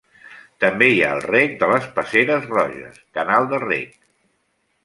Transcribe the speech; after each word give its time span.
També 0.63 0.87
hi 0.93 1.03
ha 1.07 1.11
el 1.17 1.21
Rec 1.25 1.53
de 1.59 1.69
les 1.73 1.85
Passeres 1.99 2.49
Roges, 2.57 2.99
canal 3.19 3.49
de 3.53 3.61
rec. 3.69 3.93